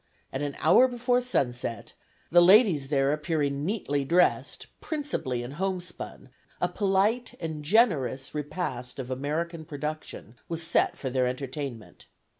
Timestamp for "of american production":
8.97-10.37